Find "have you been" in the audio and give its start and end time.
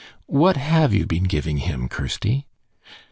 0.57-1.25